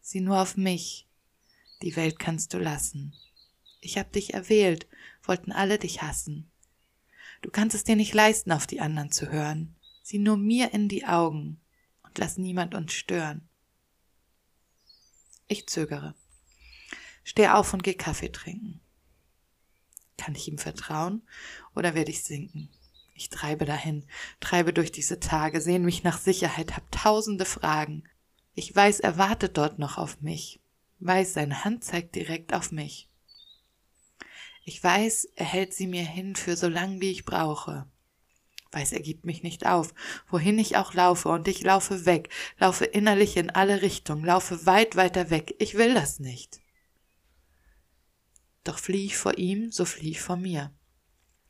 sieh 0.00 0.20
nur 0.20 0.40
auf 0.40 0.56
mich. 0.56 1.08
Die 1.82 1.96
Welt 1.96 2.18
kannst 2.18 2.52
du 2.54 2.58
lassen. 2.58 3.14
Ich 3.80 3.98
hab 3.98 4.12
dich 4.12 4.34
erwählt, 4.34 4.86
wollten 5.22 5.52
alle 5.52 5.78
dich 5.78 6.02
hassen. 6.02 6.50
Du 7.42 7.50
kannst 7.50 7.74
es 7.74 7.84
dir 7.84 7.96
nicht 7.96 8.14
leisten, 8.14 8.52
auf 8.52 8.66
die 8.66 8.80
anderen 8.80 9.10
zu 9.10 9.30
hören. 9.30 9.74
Sieh 10.06 10.18
nur 10.18 10.36
mir 10.36 10.74
in 10.74 10.90
die 10.90 11.06
Augen 11.06 11.62
und 12.02 12.18
lass 12.18 12.36
niemand 12.36 12.74
uns 12.74 12.92
stören. 12.92 13.48
Ich 15.48 15.66
zögere. 15.66 16.14
Steh 17.22 17.48
auf 17.48 17.72
und 17.72 17.82
geh 17.82 17.94
Kaffee 17.94 18.28
trinken. 18.28 18.82
Kann 20.18 20.34
ich 20.34 20.46
ihm 20.46 20.58
vertrauen 20.58 21.22
oder 21.74 21.94
werde 21.94 22.10
ich 22.10 22.22
sinken? 22.22 22.68
Ich 23.14 23.30
treibe 23.30 23.64
dahin, 23.64 24.04
treibe 24.40 24.74
durch 24.74 24.92
diese 24.92 25.20
Tage, 25.20 25.62
sehn 25.62 25.82
mich 25.82 26.04
nach 26.04 26.18
Sicherheit, 26.18 26.76
hab 26.76 26.92
tausende 26.92 27.46
Fragen. 27.46 28.04
Ich 28.54 28.76
weiß, 28.76 29.00
er 29.00 29.16
wartet 29.16 29.56
dort 29.56 29.78
noch 29.78 29.96
auf 29.96 30.20
mich. 30.20 30.60
Weiß, 30.98 31.32
seine 31.32 31.64
Hand 31.64 31.82
zeigt 31.82 32.14
direkt 32.14 32.52
auf 32.52 32.72
mich. 32.72 33.08
Ich 34.66 34.84
weiß, 34.84 35.30
er 35.34 35.46
hält 35.46 35.72
sie 35.72 35.86
mir 35.86 36.04
hin 36.04 36.36
für 36.36 36.58
so 36.58 36.68
lang, 36.68 37.00
wie 37.00 37.10
ich 37.10 37.24
brauche. 37.24 37.86
Weiß, 38.74 38.90
er 38.90 39.00
gibt 39.00 39.24
mich 39.24 39.44
nicht 39.44 39.66
auf, 39.66 39.94
wohin 40.28 40.58
ich 40.58 40.76
auch 40.76 40.94
laufe, 40.94 41.28
und 41.28 41.46
ich 41.46 41.62
laufe 41.62 42.06
weg, 42.06 42.28
laufe 42.58 42.84
innerlich 42.84 43.36
in 43.36 43.50
alle 43.50 43.82
Richtungen, 43.82 44.24
laufe 44.24 44.66
weit 44.66 44.96
weiter 44.96 45.30
weg. 45.30 45.54
Ich 45.60 45.76
will 45.76 45.94
das 45.94 46.18
nicht. 46.18 46.60
Doch 48.64 48.80
flieh 48.80 49.06
ich 49.06 49.16
vor 49.16 49.38
ihm, 49.38 49.70
so 49.70 49.84
flieh 49.84 50.10
ich 50.10 50.20
vor 50.20 50.36
mir. 50.36 50.74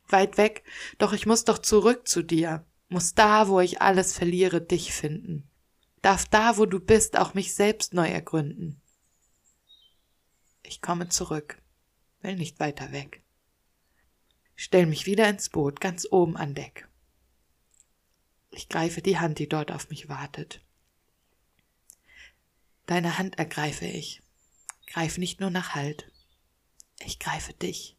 Weit 0.06 0.36
weg, 0.36 0.64
doch 0.98 1.14
ich 1.14 1.24
muss 1.24 1.46
doch 1.46 1.56
zurück 1.56 2.06
zu 2.06 2.22
dir, 2.22 2.66
muss 2.90 3.14
da, 3.14 3.48
wo 3.48 3.58
ich 3.60 3.80
alles 3.80 4.12
verliere, 4.12 4.60
dich 4.60 4.92
finden. 4.92 5.48
Darf 6.02 6.26
da, 6.26 6.58
wo 6.58 6.66
du 6.66 6.78
bist, 6.78 7.16
auch 7.16 7.32
mich 7.32 7.54
selbst 7.54 7.94
neu 7.94 8.06
ergründen. 8.06 8.82
Ich 10.62 10.82
komme 10.82 11.08
zurück, 11.08 11.62
will 12.20 12.36
nicht 12.36 12.60
weiter 12.60 12.92
weg. 12.92 13.22
Stell 14.56 14.84
mich 14.84 15.06
wieder 15.06 15.26
ins 15.26 15.48
Boot, 15.48 15.80
ganz 15.80 16.06
oben 16.10 16.36
an 16.36 16.54
Deck. 16.54 16.86
Ich 18.54 18.68
greife 18.68 19.02
die 19.02 19.18
Hand, 19.18 19.38
die 19.38 19.48
dort 19.48 19.72
auf 19.72 19.90
mich 19.90 20.08
wartet. 20.08 20.60
Deine 22.86 23.18
Hand 23.18 23.38
ergreife 23.38 23.86
ich. 23.86 24.22
Greif 24.86 25.18
nicht 25.18 25.40
nur 25.40 25.50
nach 25.50 25.74
Halt. 25.74 26.10
Ich 27.04 27.18
greife 27.18 27.52
dich. 27.52 27.96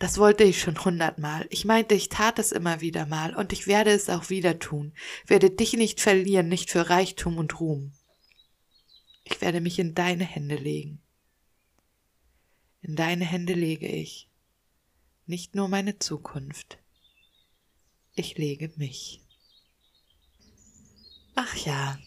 Das 0.00 0.18
wollte 0.18 0.44
ich 0.44 0.60
schon 0.60 0.82
hundertmal. 0.82 1.46
Ich 1.50 1.64
meinte, 1.64 1.94
ich 1.94 2.08
tat 2.08 2.38
es 2.38 2.52
immer 2.52 2.80
wieder 2.80 3.06
mal 3.06 3.36
und 3.36 3.52
ich 3.52 3.66
werde 3.66 3.90
es 3.90 4.08
auch 4.08 4.30
wieder 4.30 4.58
tun. 4.58 4.94
Werde 5.26 5.50
dich 5.50 5.74
nicht 5.74 6.00
verlieren, 6.00 6.48
nicht 6.48 6.70
für 6.70 6.88
Reichtum 6.88 7.36
und 7.36 7.60
Ruhm. 7.60 7.92
Ich 9.24 9.40
werde 9.40 9.60
mich 9.60 9.78
in 9.78 9.94
deine 9.94 10.24
Hände 10.24 10.56
legen. 10.56 11.02
In 12.82 12.96
deine 12.96 13.26
Hände 13.26 13.52
lege 13.52 13.86
ich 13.86 14.28
nicht 15.26 15.54
nur 15.54 15.68
meine 15.68 15.98
Zukunft. 15.98 16.78
Ich 18.20 18.36
lege 18.36 18.70
mich. 18.76 19.22
Ach 21.34 21.56
ja, 21.56 21.98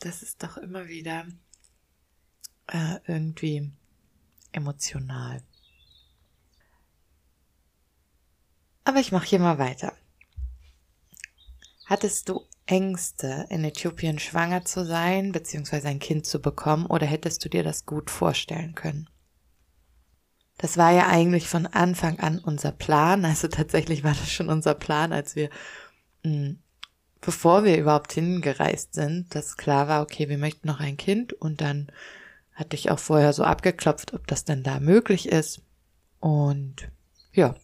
das 0.00 0.24
ist 0.24 0.42
doch 0.42 0.56
immer 0.56 0.88
wieder 0.88 1.28
äh, 2.66 2.96
irgendwie 3.06 3.70
emotional. 4.50 5.44
Aber 8.82 8.98
ich 8.98 9.12
mache 9.12 9.26
hier 9.26 9.38
mal 9.38 9.58
weiter. 9.58 9.92
Hattest 11.86 12.28
du 12.28 12.44
Ängste, 12.66 13.46
in 13.48 13.62
Äthiopien 13.62 14.18
schwanger 14.18 14.64
zu 14.64 14.84
sein, 14.84 15.30
beziehungsweise 15.30 15.86
ein 15.86 16.00
Kind 16.00 16.26
zu 16.26 16.42
bekommen, 16.42 16.86
oder 16.86 17.06
hättest 17.06 17.44
du 17.44 17.48
dir 17.48 17.62
das 17.62 17.86
gut 17.86 18.10
vorstellen 18.10 18.74
können? 18.74 19.08
Das 20.58 20.76
war 20.76 20.92
ja 20.92 21.08
eigentlich 21.08 21.48
von 21.48 21.66
Anfang 21.66 22.20
an 22.20 22.38
unser 22.38 22.72
Plan. 22.72 23.24
Also 23.24 23.48
tatsächlich 23.48 24.04
war 24.04 24.12
das 24.12 24.30
schon 24.30 24.48
unser 24.48 24.74
Plan, 24.74 25.12
als 25.12 25.36
wir, 25.36 25.50
mh, 26.22 26.30
hm, 26.32 26.58
bevor 27.20 27.64
wir 27.64 27.78
überhaupt 27.78 28.12
hingereist 28.12 28.94
sind, 28.94 29.34
dass 29.34 29.56
klar 29.56 29.88
war, 29.88 30.02
okay, 30.02 30.28
wir 30.28 30.38
möchten 30.38 30.68
noch 30.68 30.78
ein 30.80 30.96
Kind 30.96 31.32
und 31.32 31.60
dann 31.60 31.90
hatte 32.52 32.76
ich 32.76 32.90
auch 32.90 32.98
vorher 32.98 33.32
so 33.32 33.44
abgeklopft, 33.44 34.12
ob 34.14 34.26
das 34.26 34.44
denn 34.44 34.62
da 34.62 34.78
möglich 34.78 35.28
ist. 35.28 35.62
Und 36.20 36.88
ja, 37.32 37.54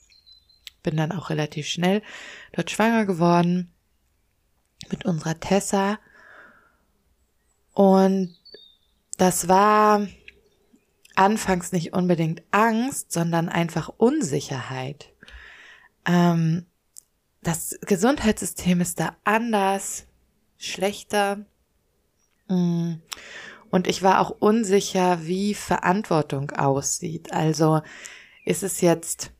bin 0.83 0.97
dann 0.97 1.13
auch 1.13 1.31
relativ 1.31 1.67
schnell 1.67 2.03
dort 2.53 2.71
schwanger 2.71 3.07
geworden 3.07 3.71
mit 4.91 5.05
unserer 5.05 5.39
Tessa. 5.39 5.99
Und 7.73 8.37
das 9.19 9.49
war 9.49 10.07
anfangs 11.21 11.71
nicht 11.71 11.93
unbedingt 11.93 12.43
Angst, 12.51 13.13
sondern 13.13 13.51
einfach 13.51 13.91
Unsicherheit. 13.99 15.13
Ähm, 16.07 16.65
das 17.43 17.79
Gesundheitssystem 17.83 18.81
ist 18.81 19.01
da 19.01 19.17
anders, 19.25 20.07
schlechter. 20.57 21.45
Mm. 22.49 22.95
Und 23.71 23.87
ich 23.87 24.03
war 24.03 24.21
auch 24.21 24.31
unsicher, 24.31 25.27
wie 25.27 25.55
Verantwortung 25.55 26.53
aussieht. 26.53 27.33
Also 27.33 27.83
ist 28.47 28.63
es 28.63 28.81
jetzt 28.81 29.31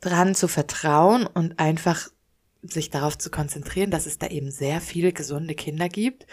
dran 0.00 0.34
zu 0.34 0.48
vertrauen 0.48 1.26
und 1.26 1.58
einfach 1.58 2.10
sich 2.62 2.90
darauf 2.90 3.16
zu 3.16 3.30
konzentrieren, 3.30 3.90
dass 3.90 4.04
es 4.04 4.18
da 4.18 4.26
eben 4.26 4.50
sehr 4.50 4.82
viele 4.82 5.12
gesunde 5.12 5.54
Kinder 5.54 5.88
gibt 5.88 6.26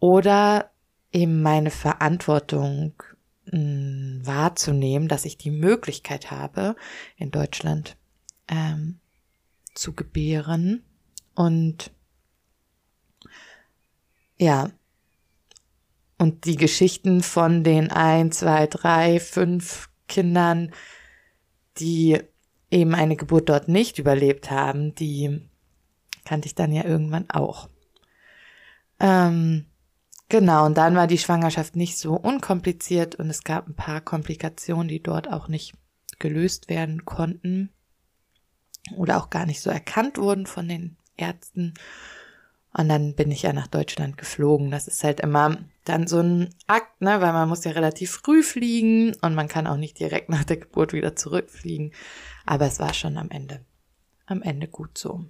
oder 0.00 0.70
eben 1.14 1.40
meine 1.40 1.70
Verantwortung 1.70 2.92
mh, 3.46 3.52
hm, 3.52 4.20
wahrzunehmen, 4.24 5.08
dass 5.08 5.24
ich 5.24 5.38
die 5.38 5.52
Möglichkeit 5.52 6.30
habe, 6.30 6.76
in 7.16 7.30
Deutschland 7.30 7.96
ähm, 8.48 8.98
zu 9.74 9.94
gebären 9.94 10.84
und 11.34 11.90
ja, 14.36 14.70
und 16.18 16.44
die 16.44 16.56
Geschichten 16.56 17.22
von 17.22 17.64
den 17.64 17.90
ein, 17.90 18.32
zwei, 18.32 18.66
drei, 18.66 19.20
fünf 19.20 19.88
Kindern, 20.08 20.72
die 21.78 22.20
eben 22.70 22.94
eine 22.94 23.16
Geburt 23.16 23.48
dort 23.48 23.68
nicht 23.68 23.98
überlebt 23.98 24.50
haben, 24.50 24.94
die 24.94 25.48
kannte 26.24 26.46
ich 26.46 26.54
dann 26.54 26.72
ja 26.72 26.84
irgendwann 26.84 27.30
auch. 27.30 27.68
Ähm, 29.00 29.66
genau, 30.28 30.66
und 30.66 30.76
dann 30.76 30.94
war 30.94 31.06
die 31.06 31.18
Schwangerschaft 31.18 31.76
nicht 31.76 31.98
so 31.98 32.14
unkompliziert 32.14 33.14
und 33.16 33.30
es 33.30 33.44
gab 33.44 33.68
ein 33.68 33.74
paar 33.74 34.00
Komplikationen, 34.00 34.88
die 34.88 35.02
dort 35.02 35.30
auch 35.30 35.48
nicht 35.48 35.74
gelöst 36.18 36.68
werden 36.68 37.04
konnten 37.04 37.70
oder 38.96 39.18
auch 39.18 39.30
gar 39.30 39.46
nicht 39.46 39.60
so 39.60 39.70
erkannt 39.70 40.18
wurden 40.18 40.46
von 40.46 40.68
den 40.68 40.96
Ärzten. 41.16 41.74
Und 42.76 42.88
dann 42.88 43.14
bin 43.14 43.30
ich 43.30 43.42
ja 43.42 43.52
nach 43.52 43.68
Deutschland 43.68 44.18
geflogen. 44.18 44.70
Das 44.70 44.88
ist 44.88 45.04
halt 45.04 45.20
immer 45.20 45.58
dann 45.84 46.08
so 46.08 46.18
ein 46.20 46.50
Akt, 46.66 47.00
ne, 47.00 47.20
weil 47.20 47.32
man 47.32 47.48
muss 47.48 47.64
ja 47.64 47.70
relativ 47.70 48.10
früh 48.10 48.42
fliegen 48.42 49.14
und 49.22 49.34
man 49.34 49.48
kann 49.48 49.66
auch 49.66 49.76
nicht 49.76 49.98
direkt 49.98 50.28
nach 50.28 50.44
der 50.44 50.56
Geburt 50.56 50.92
wieder 50.92 51.14
zurückfliegen. 51.14 51.92
Aber 52.46 52.66
es 52.66 52.80
war 52.80 52.92
schon 52.92 53.16
am 53.16 53.30
Ende, 53.30 53.64
am 54.26 54.42
Ende 54.42 54.66
gut 54.66 54.98
so. 54.98 55.24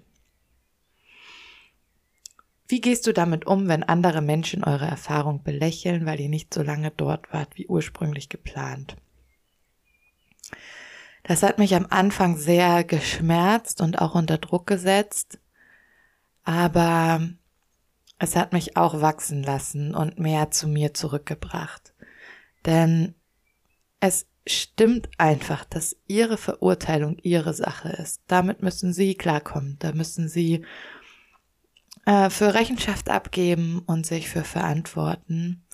Wie 2.75 2.81
gehst 2.81 3.07
du 3.07 3.13
damit 3.13 3.47
um, 3.47 3.69
wenn 3.69 3.85
andere 3.85 4.21
Menschen 4.21 4.65
eure 4.65 4.87
Erfahrung 4.87 5.45
belächeln, 5.45 6.07
weil 6.07 6.19
ihr 6.19 6.29
nicht 6.29 6.53
so 6.53 6.61
lange 6.61 6.91
dort 6.91 7.33
wart 7.33 7.57
wie 7.57 7.69
ursprünglich 7.69 8.29
geplant? 8.29 8.97
Das 11.23 11.45
hat 11.45 11.59
mich 11.59 11.77
am 11.77 11.87
Anfang 11.89 12.37
sehr 12.37 12.83
geschmerzt 12.83 13.81
und 13.81 14.01
auch 14.01 14.17
unter 14.17 14.39
Druck 14.39 14.67
gesetzt, 14.67 15.39
aber 16.43 17.21
es 18.19 18.35
hat 18.35 18.53
mich 18.53 18.77
auch 18.77 19.01
wachsen 19.01 19.45
lassen 19.45 19.95
und 19.95 20.19
mehr 20.19 20.51
zu 20.51 20.67
mir 20.67 20.95
zurückgebracht. 20.95 21.95
Denn 22.67 23.15
es 24.01 24.27
stimmt 24.49 25.09
einfach, 25.17 25.65
dass 25.65 25.97
ihre 26.09 26.37
Verurteilung 26.37 27.19
ihre 27.23 27.55
Sache 27.55 27.91
ist. 27.91 28.23
Damit 28.27 28.63
müssen 28.63 28.93
sie 28.93 29.15
klarkommen. 29.15 29.77
Da 29.79 29.93
müssen 29.93 30.29
sie 30.29 30.65
äh, 32.07 32.31
für 32.31 32.55
Rechenschaft 32.55 33.09
abgeben 33.09 33.83
und 33.87 34.07
sich 34.07 34.29
für 34.29 34.45
verantworten. 34.45 35.65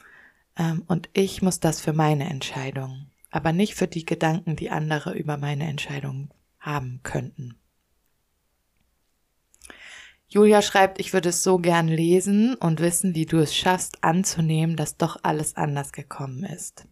Ähm, 0.57 0.85
und 0.87 1.09
ich 1.13 1.43
muss 1.43 1.61
das 1.61 1.81
für 1.81 1.93
meine 1.93 2.29
Entscheidung, 2.29 3.07
aber 3.31 3.53
nicht 3.53 3.75
für 3.75 3.89
die 3.89 4.05
Gedanken, 4.05 4.57
die 4.57 4.71
andere 4.71 5.15
über 5.15 5.37
meine 5.37 5.69
Entscheidung 5.69 6.31
haben 6.59 7.01
könnten. 7.03 7.57
Julia 10.29 10.63
schreibt, 10.63 11.01
ich 11.01 11.13
würde 11.13 11.31
es 11.31 11.43
so 11.43 11.59
gern 11.59 11.89
lesen 11.89 12.55
und 12.55 12.79
wissen, 12.79 13.17
wie 13.17 13.27
du 13.27 13.39
es 13.39 13.55
schaffst 13.55 14.05
anzunehmen, 14.05 14.77
dass 14.77 14.97
doch 14.97 15.19
alles 15.25 15.57
anders 15.57 15.91
gekommen 15.93 16.45
ist. 16.45 16.87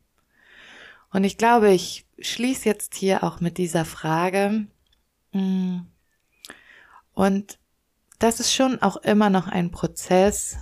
Und 1.10 1.22
ich 1.22 1.38
glaube, 1.38 1.70
ich 1.70 2.04
schließe 2.18 2.68
jetzt 2.68 2.96
hier 2.96 3.22
auch 3.22 3.40
mit 3.40 3.56
dieser 3.56 3.84
Frage. 3.84 4.66
Mm. 5.32 5.82
Und 7.14 7.58
das 8.18 8.40
ist 8.40 8.52
schon 8.52 8.82
auch 8.82 8.96
immer 8.96 9.30
noch 9.30 9.46
ein 9.46 9.70
Prozess, 9.70 10.56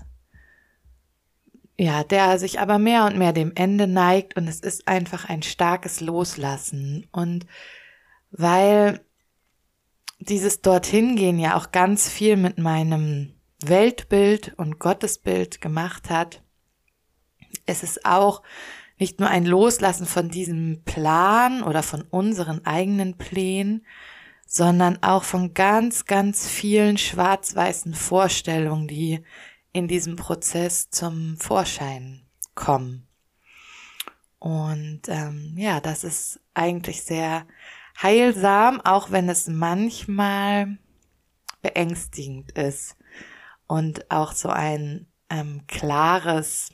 ja, 1.78 2.04
der 2.04 2.38
sich 2.38 2.60
aber 2.60 2.78
mehr 2.78 3.04
und 3.04 3.18
mehr 3.18 3.32
dem 3.32 3.52
Ende 3.54 3.86
neigt 3.86 4.36
und 4.36 4.48
es 4.48 4.60
ist 4.60 4.88
einfach 4.88 5.28
ein 5.28 5.42
starkes 5.42 6.00
Loslassen. 6.00 7.06
Und 7.12 7.46
weil 8.30 9.00
dieses 10.18 10.62
Dorthin 10.62 11.16
gehen 11.16 11.38
ja 11.38 11.56
auch 11.56 11.72
ganz 11.72 12.08
viel 12.08 12.36
mit 12.36 12.58
meinem 12.58 13.34
Weltbild 13.60 14.54
und 14.56 14.78
Gottesbild 14.78 15.60
gemacht 15.60 16.08
hat, 16.10 16.42
ist 17.66 17.82
es 17.82 18.04
auch 18.04 18.42
nicht 18.98 19.20
nur 19.20 19.28
ein 19.28 19.44
Loslassen 19.44 20.06
von 20.06 20.30
diesem 20.30 20.82
Plan 20.84 21.62
oder 21.62 21.82
von 21.82 22.02
unseren 22.02 22.64
eigenen 22.64 23.18
Plänen, 23.18 23.84
sondern 24.46 25.02
auch 25.02 25.24
von 25.24 25.52
ganz, 25.52 26.06
ganz 26.06 26.48
vielen 26.48 26.96
schwarz-weißen 26.96 27.92
Vorstellungen, 27.92 28.86
die 28.86 29.22
in 29.72 29.88
diesem 29.88 30.16
Prozess 30.16 30.88
zum 30.88 31.36
Vorschein 31.36 32.22
kommen. 32.54 33.06
Und 34.38 35.02
ähm, 35.08 35.54
ja, 35.58 35.80
das 35.80 36.04
ist 36.04 36.40
eigentlich 36.54 37.02
sehr 37.02 37.46
heilsam, 38.00 38.80
auch 38.80 39.10
wenn 39.10 39.28
es 39.28 39.48
manchmal 39.48 40.78
beängstigend 41.60 42.52
ist 42.52 42.96
und 43.66 44.10
auch 44.10 44.32
so 44.32 44.48
ein 44.48 45.06
ähm, 45.28 45.66
klares, 45.66 46.70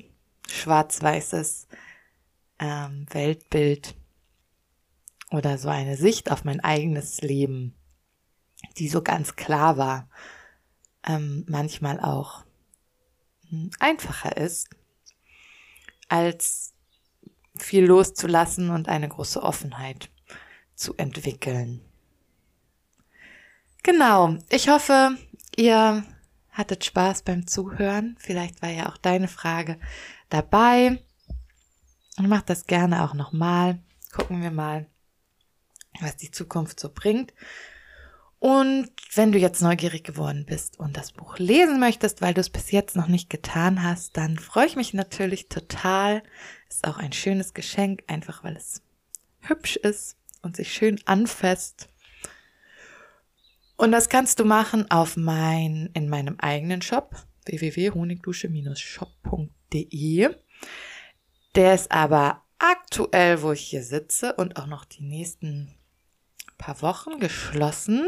schwarz-weißes 0.51 1.69
ähm, 2.59 3.07
Weltbild 3.11 3.95
oder 5.33 5.59
so 5.59 5.69
eine 5.69 5.97
Sicht 5.97 6.31
auf 6.31 6.45
mein 6.45 6.61
eigenes 6.61 7.21
Leben, 7.21 7.75
die 8.79 8.89
so 8.89 9.03
ganz 9.03 9.37
klar 9.37 9.77
war, 9.77 10.09
ähm, 11.07 11.45
manchmal 11.49 12.01
auch 12.01 12.45
hm, 13.49 13.71
einfacher 13.81 14.37
ist, 14.37 14.69
als 16.09 16.75
viel 17.57 17.85
loszulassen 17.85 18.71
und 18.71 18.89
eine 18.89 19.09
große 19.09 19.43
Offenheit 19.43 20.11
zu 20.75 20.95
entwickeln. 20.97 21.81
Genau, 23.83 24.37
ich 24.49 24.69
hoffe, 24.69 25.17
ihr 25.57 26.05
hattet 26.51 26.85
Spaß 26.85 27.23
beim 27.23 27.47
Zuhören. 27.47 28.17
Vielleicht 28.19 28.63
war 28.63 28.71
ja 28.71 28.89
auch 28.89 28.97
deine 28.97 29.29
Frage 29.29 29.79
dabei. 30.29 31.03
Und 32.19 32.29
mach 32.29 32.43
das 32.43 32.67
gerne 32.67 33.05
auch 33.05 33.15
nochmal. 33.15 33.79
Gucken 34.13 34.43
wir 34.43 34.51
mal, 34.51 34.87
was 36.01 36.17
die 36.17 36.31
Zukunft 36.31 36.81
so 36.81 36.91
bringt. 36.93 37.33
Und 38.39 38.91
wenn 39.15 39.31
du 39.31 39.39
jetzt 39.39 39.63
neugierig 39.63 40.03
geworden 40.03 40.45
bist 40.45 40.81
und 40.81 40.97
das 40.97 41.13
Buch 41.13 41.39
lesen 41.39 41.79
möchtest, 41.79 42.23
weil 42.23 42.35
du 42.35 42.41
es 42.41 42.51
bis 42.51 42.73
jetzt 42.73 42.97
noch 42.97 43.07
nicht 43.07 43.31
getan 43.31 43.85
hast, 43.85 44.17
dann 44.17 44.37
freue 44.37 44.67
ich 44.67 44.75
mich 44.75 44.95
natürlich 44.95 45.49
total. 45.49 46.25
Ist 46.69 46.85
auch 46.85 46.99
ein 46.99 47.13
schönes 47.13 47.55
Geschenk, 47.55 48.03
einfach 48.09 48.43
weil 48.43 48.57
es 48.57 48.83
hübsch 49.43 49.77
ist 49.77 50.17
und 50.43 50.57
sich 50.57 50.75
schön 50.75 50.99
anfasst. 51.05 51.89
Und 53.77 53.93
das 53.93 54.09
kannst 54.09 54.41
du 54.41 54.45
machen 54.45 54.91
auf 54.91 55.17
mein, 55.17 55.89
in 55.95 56.09
meinem 56.09 56.41
eigenen 56.41 56.83
Shop 56.83 57.15
www.honigdusche-shop.de. 57.47 60.35
Der 61.55 61.75
ist 61.75 61.93
aber 61.93 62.43
aktuell, 62.59 63.43
wo 63.43 63.53
ich 63.53 63.61
hier 63.61 63.85
sitze 63.85 64.35
und 64.35 64.57
auch 64.57 64.67
noch 64.67 64.85
die 64.85 65.05
nächsten 65.05 65.79
paar 66.63 66.81
Wochen 66.81 67.19
geschlossen. 67.19 68.07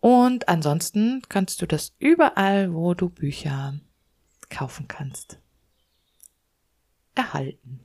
Und 0.00 0.48
ansonsten 0.48 1.22
kannst 1.28 1.62
du 1.62 1.66
das 1.66 1.94
überall, 1.98 2.74
wo 2.74 2.94
du 2.94 3.08
Bücher 3.08 3.78
kaufen 4.50 4.88
kannst, 4.88 5.38
erhalten. 7.14 7.80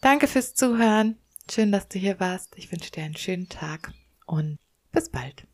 Danke 0.00 0.28
fürs 0.28 0.54
Zuhören. 0.54 1.18
Schön, 1.50 1.72
dass 1.72 1.88
du 1.88 1.98
hier 1.98 2.20
warst. 2.20 2.56
Ich 2.56 2.70
wünsche 2.70 2.90
dir 2.90 3.04
einen 3.04 3.16
schönen 3.16 3.48
Tag 3.48 3.92
und 4.26 4.58
bis 4.92 5.10
bald. 5.10 5.46